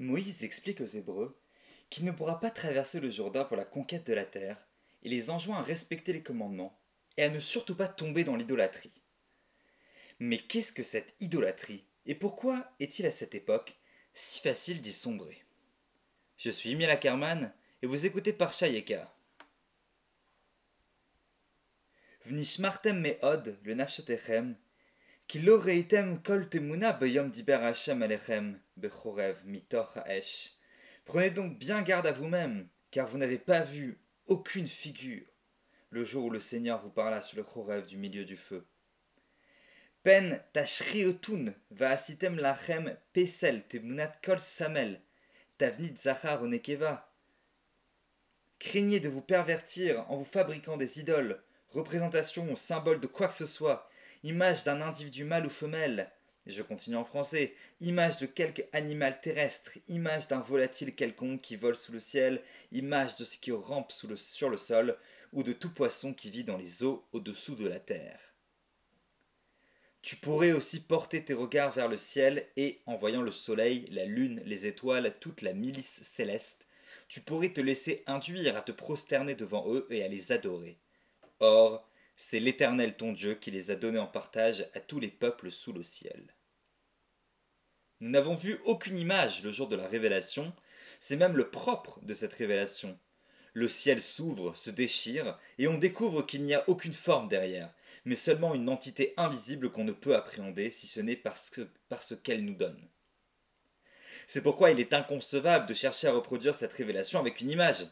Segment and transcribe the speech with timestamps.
[0.00, 1.38] Moïse explique aux Hébreux
[1.90, 4.66] qu'il ne pourra pas traverser le Jourdain pour la conquête de la terre,
[5.02, 6.80] et les enjoint à respecter les commandements,
[7.18, 9.02] et à ne surtout pas tomber dans l'idolâtrie.
[10.18, 13.78] Mais qu'est-ce que cette idolâtrie, et pourquoi est-il à cette époque
[14.14, 15.44] si facile d'y sombrer?
[16.38, 19.14] Je suis Miela Kerman, et vous écoutez Parcha Yeka.
[22.24, 24.56] Vnishmartem me'od, le nafshatechem,
[25.26, 27.30] ki lo reitem kol temuna beyom
[28.02, 30.54] alechem, Bechorev Mitor Haesh.
[31.04, 35.26] Prenez donc bien garde à vous-même, car vous n'avez pas vu aucune figure
[35.90, 38.64] le jour où le Seigneur vous parla sur le Chorev du milieu du feu.
[40.02, 45.02] Pen tashriotun vaasitem lachem pesel temunat kol samel
[45.58, 47.12] tavnit zahar onekeva.
[48.58, 53.34] Craignez de vous pervertir en vous fabriquant des idoles, représentations ou symboles de quoi que
[53.34, 53.90] ce soit,
[54.22, 56.10] images d'un individu mâle ou femelle,
[56.46, 61.76] je continue en français, image de quelque animal terrestre, image d'un volatile quelconque qui vole
[61.76, 62.42] sous le ciel,
[62.72, 64.96] image de ce qui rampe sur le sol,
[65.32, 68.34] ou de tout poisson qui vit dans les eaux au-dessous de la terre.
[70.02, 74.06] Tu pourrais aussi porter tes regards vers le ciel et, en voyant le soleil, la
[74.06, 76.66] lune, les étoiles, toute la milice céleste,
[77.08, 80.78] tu pourrais te laisser induire à te prosterner devant eux et à les adorer.
[81.40, 81.86] Or,
[82.16, 85.72] c'est l'Éternel ton Dieu qui les a donnés en partage à tous les peuples sous
[85.72, 86.34] le ciel.
[88.00, 90.54] Nous n'avons vu aucune image le jour de la révélation,
[91.00, 92.98] c'est même le propre de cette révélation.
[93.52, 97.72] Le ciel s'ouvre, se déchire, et on découvre qu'il n'y a aucune forme derrière,
[98.06, 102.44] mais seulement une entité invisible qu'on ne peut appréhender si ce n'est parce, parce qu'elle
[102.44, 102.80] nous donne.
[104.26, 107.86] C'est pourquoi il est inconcevable de chercher à reproduire cette révélation avec une image.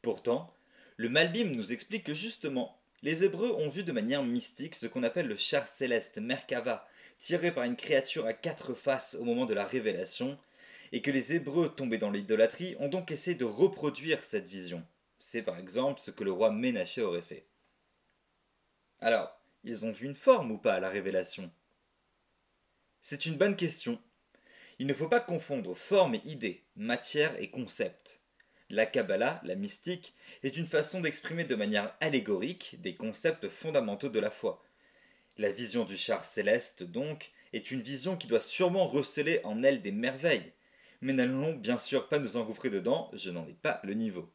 [0.00, 0.54] Pourtant,
[0.96, 5.02] le Malbim nous explique que justement, les Hébreux ont vu de manière mystique ce qu'on
[5.02, 6.86] appelle le char céleste Merkava,
[7.18, 10.38] tiré par une créature à quatre faces au moment de la révélation,
[10.92, 14.86] et que les Hébreux tombés dans l'idolâtrie ont donc essayé de reproduire cette vision.
[15.18, 17.46] C'est par exemple ce que le roi Ménaché aurait fait.
[19.00, 21.50] Alors, ils ont vu une forme ou pas à la révélation?
[23.00, 24.00] C'est une bonne question.
[24.78, 28.20] Il ne faut pas confondre forme et idée, matière et concept.
[28.68, 34.18] La Kabbalah, la mystique, est une façon d'exprimer de manière allégorique des concepts fondamentaux de
[34.18, 34.62] la foi.
[35.38, 39.82] La vision du char céleste, donc, est une vision qui doit sûrement receler en elle
[39.82, 40.52] des merveilles.
[41.00, 44.32] Mais n'allons bien sûr pas nous engouffrer dedans, je n'en ai pas le niveau.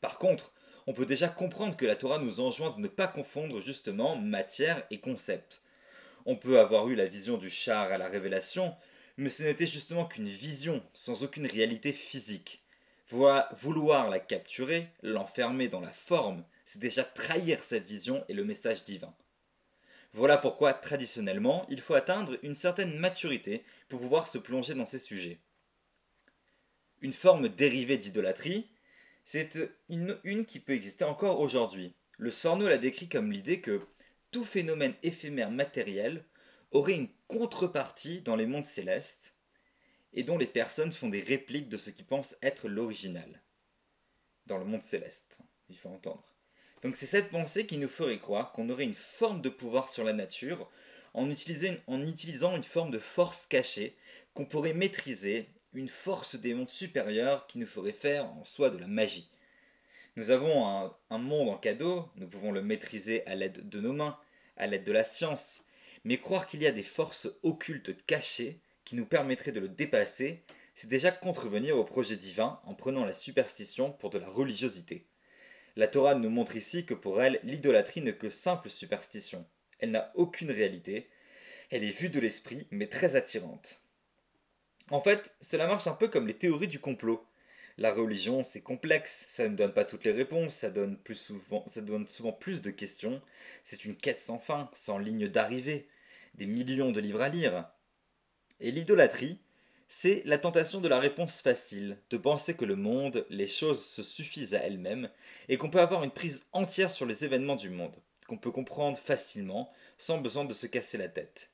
[0.00, 0.52] Par contre,
[0.86, 4.86] on peut déjà comprendre que la Torah nous enjoint de ne pas confondre justement matière
[4.90, 5.62] et concept.
[6.26, 8.74] On peut avoir eu la vision du char à la révélation,
[9.16, 12.62] mais ce n'était justement qu'une vision, sans aucune réalité physique
[13.10, 18.84] vouloir la capturer, l'enfermer dans la forme, c'est déjà trahir cette vision et le message
[18.84, 19.14] divin.
[20.12, 24.98] Voilà pourquoi, traditionnellement, il faut atteindre une certaine maturité pour pouvoir se plonger dans ces
[24.98, 25.38] sujets.
[27.00, 28.68] Une forme dérivée d'idolâtrie,
[29.24, 29.58] c'est
[29.88, 31.94] une, qui peut exister encore aujourd'hui.
[32.16, 33.80] Le Sforno l'a décrit comme l'idée que
[34.30, 36.24] tout phénomène éphémère matériel
[36.70, 39.34] aurait une contrepartie dans les mondes célestes,
[40.14, 43.42] et dont les personnes font des répliques de ce qu'ils pensent être l'original.
[44.46, 45.38] Dans le monde céleste,
[45.68, 46.37] il faut entendre.
[46.82, 50.04] Donc c'est cette pensée qui nous ferait croire qu'on aurait une forme de pouvoir sur
[50.04, 50.70] la nature
[51.14, 53.96] en, utilisant une forme de force cachée
[54.34, 58.78] qu'on pourrait maîtriser, une force des mondes supérieurs qui nous ferait faire en soi de
[58.78, 59.30] la magie.
[60.16, 64.18] Nous avons un, monde en cadeau, nous pouvons le maîtriser à l'aide de nos mains,
[64.56, 65.62] à l'aide de la science,
[66.04, 70.42] mais croire qu'il y a des forces occultes cachées qui nous permettrait de le dépasser,
[70.74, 75.04] c'est déjà contrevenir au projet divin en prenant la superstition pour de la religiosité.
[75.78, 79.46] La Torah nous montre ici que pour elle, l'idolâtrie n'est que simple superstition.
[79.78, 81.08] Elle n'a aucune réalité,
[81.70, 83.80] elle est vue de l'esprit, mais très attirante.
[84.90, 87.24] En fait, cela marche un peu comme les théories du complot.
[87.76, 91.64] La religion, c'est complexe, ça ne donne pas toutes les réponses, ça donne, plus souvent,
[91.68, 93.22] ça donne souvent plus de questions,
[93.62, 95.88] c'est une quête sans fin, sans ligne d'arrivée,
[96.34, 97.70] des millions de livres à lire.
[98.58, 99.38] Et l'idolâtrie,
[99.88, 104.02] c'est la tentation de la réponse facile, de penser que le monde, les choses se
[104.02, 105.10] suffisent à elles-mêmes,
[105.48, 107.96] et qu'on peut avoir une prise entière sur les événements du monde,
[108.28, 111.50] qu'on peut comprendre facilement, sans besoin de se casser la tête.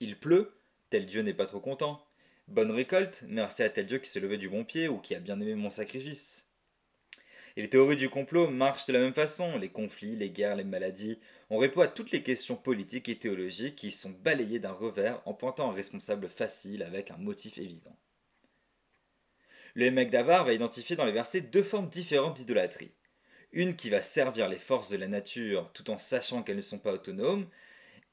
[0.00, 0.58] Il pleut,
[0.88, 2.02] tel Dieu n'est pas trop content.
[2.48, 5.20] Bonne récolte, merci à tel Dieu qui s'est levé du bon pied ou qui a
[5.20, 6.46] bien aimé mon sacrifice.
[7.56, 9.56] Les théories du complot marchent de la même façon.
[9.56, 11.18] Les conflits, les guerres, les maladies.
[11.48, 15.34] On répond à toutes les questions politiques et théologiques qui sont balayées d'un revers en
[15.34, 17.96] pointant un responsable facile avec un motif évident.
[19.74, 22.90] Le mec d'Avar va identifier dans les versets deux formes différentes d'idolâtrie.
[23.52, 26.78] Une qui va servir les forces de la nature tout en sachant qu'elles ne sont
[26.78, 27.46] pas autonomes,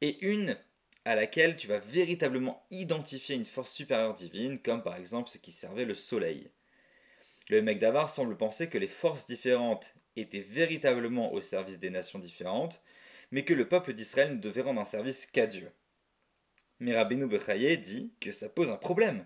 [0.02, 0.58] et une
[1.06, 5.52] à laquelle tu vas véritablement identifier une force supérieure divine, comme par exemple ce qui
[5.52, 6.52] servait le soleil.
[7.50, 12.20] Le mec d'Avar semble penser que les forces différentes étaient véritablement au service des nations
[12.20, 12.82] différentes,
[13.34, 15.72] mais que le peuple d'Israël ne devait rendre un service qu'à Dieu.
[16.80, 19.26] Mais Rabbeinu Bechaye dit que ça pose un problème.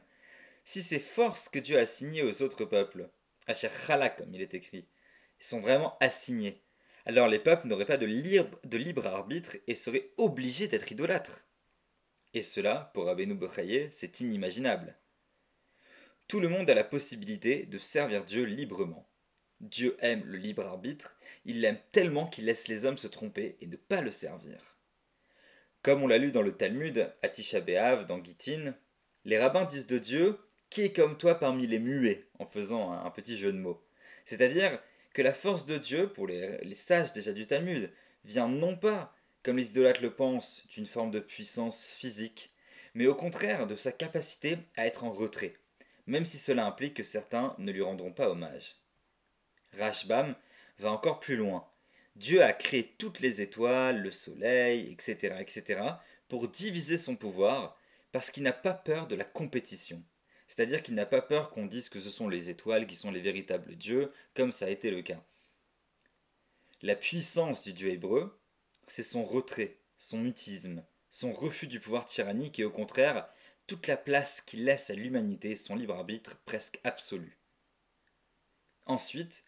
[0.64, 3.10] Si ces forces que Dieu a assignées aux autres peuples,
[3.48, 4.88] Asher Chala comme il est écrit,
[5.42, 6.64] sont vraiment assignées,
[7.06, 11.46] alors les peuples n'auraient pas de libre, de libre arbitre et seraient obligés d'être idolâtres.
[12.34, 14.98] Et cela, pour Rabbeinu Bechaye, c'est inimaginable.
[16.30, 19.06] Tout le monde a la possibilité de servir Dieu librement.
[19.62, 23.68] Dieu aime le libre arbitre, il l'aime tellement qu'il laisse les hommes se tromper et
[23.68, 24.78] ne pas le servir.
[25.82, 28.76] Comme on l'a lu dans le Talmud, à Tisha B'Av, dans Gittin,
[29.26, 30.38] les rabbins disent de Dieu
[30.70, 32.28] Qui est comme toi parmi les muets?
[32.40, 33.84] en faisant un petit jeu de mots.
[34.26, 34.80] C'est-à-dire
[35.14, 37.92] que la force de Dieu, pour les, les sages déjà du Talmud,
[38.26, 42.54] vient non pas, comme les idolâtres le pensent, d'une forme de puissance physique,
[42.94, 45.56] mais au contraire de sa capacité à être en retrait
[46.08, 48.78] même si cela implique que certains ne lui rendront pas hommage.
[49.78, 50.36] Rashbam
[50.80, 51.68] va encore plus loin.
[52.16, 55.82] Dieu a créé toutes les étoiles, le soleil, etc., etc.,
[56.28, 57.78] pour diviser son pouvoir,
[58.12, 60.04] parce qu'il n'a pas peur de la compétition.
[60.48, 63.20] C'est-à-dire qu'il n'a pas peur qu'on dise que ce sont les étoiles qui sont les
[63.20, 65.22] véritables dieux, comme ça a été le cas.
[66.82, 68.40] La puissance du Dieu hébreu,
[68.88, 73.28] c'est son retrait, son mutisme, son refus du pouvoir tyrannique et au contraire
[73.66, 77.38] toute la place qu'il laisse à l'humanité son libre arbitre presque absolu.
[78.86, 79.44] Ensuite,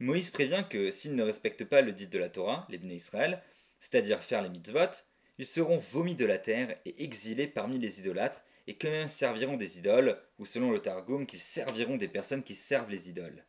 [0.00, 3.42] Moïse prévient que s'ils ne respectent pas le dit de la Torah, les béné Israël,
[3.80, 4.90] c'est-à-dire faire les mitzvot,
[5.38, 9.56] ils seront vomis de la terre et exilés parmi les idolâtres, et que même serviront
[9.56, 13.44] des idoles, ou selon le Targum, qu'ils serviront des personnes qui servent les idoles.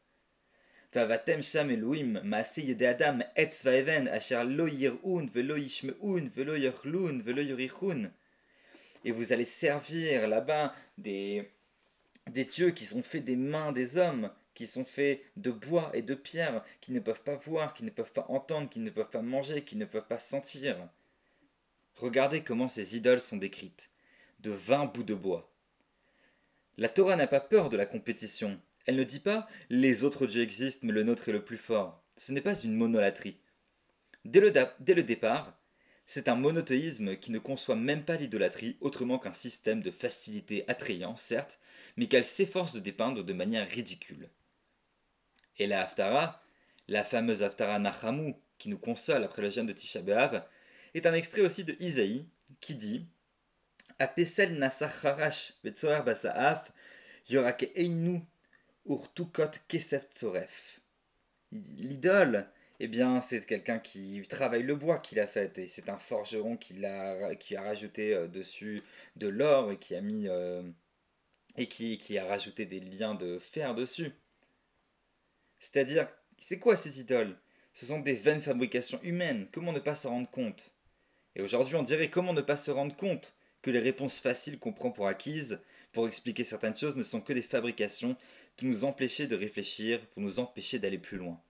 [0.93, 3.19] Vavatem sham adam
[4.45, 4.67] lo
[9.05, 11.47] et vous allez servir là-bas des,
[12.29, 16.01] des dieux qui sont faits des mains des hommes, qui sont faits de bois et
[16.01, 19.09] de pierre, qui ne peuvent pas voir, qui ne peuvent pas entendre, qui ne peuvent
[19.09, 20.77] pas manger, qui ne peuvent pas sentir.
[21.95, 23.91] Regardez comment ces idoles sont décrites.
[24.39, 25.51] De vingt bouts de bois.
[26.77, 28.59] La Torah n'a pas peur de la compétition.
[28.85, 32.03] Elle ne dit pas les autres dieux existent mais le nôtre est le plus fort.
[32.17, 33.37] Ce n'est pas une monolatrie.
[34.25, 35.57] Dès le, dès le départ,
[36.05, 41.15] c'est un monothéisme qui ne conçoit même pas l'idolâtrie autrement qu'un système de facilité attrayant,
[41.15, 41.59] certes,
[41.97, 44.29] mais qu'elle s'efforce de dépeindre de manière ridicule.
[45.57, 46.41] Et la Haftara,
[46.87, 50.45] la fameuse Haftara Nachamu, qui nous console après le gène de Tisha B'Av,
[50.93, 52.25] est un extrait aussi de Isaïe,
[52.59, 53.05] qui dit
[53.99, 56.71] Apesel nasacharash betzoar basaaf,
[57.29, 58.21] yorake einu
[58.85, 60.81] urtukot kesef tzoref.
[61.51, 62.49] L'idole
[62.79, 66.57] eh bien, c'est quelqu'un qui travaille le bois qu'il a fait, et c'est un forgeron
[66.57, 68.81] qui, a, qui a rajouté euh, dessus
[69.15, 70.61] de l'or et qui a mis euh,
[71.57, 74.11] et qui, qui a rajouté des liens de fer dessus.
[75.65, 76.07] C'est-à-dire,
[76.37, 77.35] c'est quoi ces idoles?
[77.73, 79.47] Ce sont des vaines fabrications humaines.
[79.51, 80.75] Comment ne pas s'en rendre compte?
[81.35, 84.73] Et aujourd'hui, on dirait comment ne pas se rendre compte que les réponses faciles qu'on
[84.73, 85.59] prend pour acquises
[85.91, 88.15] pour expliquer certaines choses ne sont que des fabrications
[88.57, 91.41] pour nous empêcher de réfléchir, pour nous empêcher d'aller plus loin.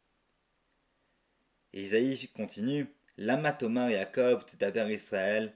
[1.73, 5.53] Et Isaïe continue Lama Tomar Yaakov Tadaber Israël,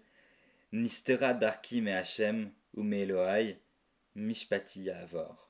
[0.74, 3.58] Nistera Darki Me Hashem, ou Me Elohai,
[4.16, 5.49] Mishpati Yavor.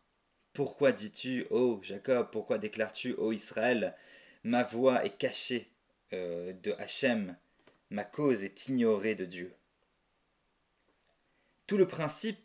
[0.59, 3.95] Pourquoi dis-tu, ô Jacob, pourquoi déclares-tu, ô Israël,
[4.43, 5.69] ma voix est cachée
[6.11, 7.37] euh, de Hachem,
[7.91, 9.53] ma cause est ignorée de Dieu?
[11.65, 12.39] Tout le principe,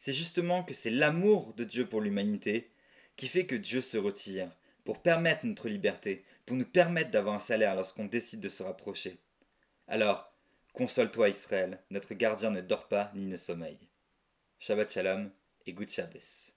[0.00, 2.68] c'est justement que c'est l'amour de Dieu pour l'humanité
[3.14, 4.50] qui fait que Dieu se retire,
[4.82, 9.18] pour permettre notre liberté, pour nous permettre d'avoir un salaire lorsqu'on décide de se rapprocher.
[9.86, 10.32] Alors,
[10.72, 13.88] console-toi Israël, notre gardien ne dort pas ni ne sommeille.
[14.58, 15.30] Shabbat Shalom
[15.64, 16.51] et Good Shabbos.